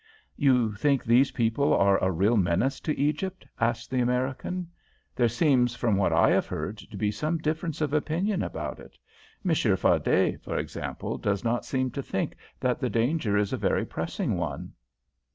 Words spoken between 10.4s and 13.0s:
for example, does not seem to think that the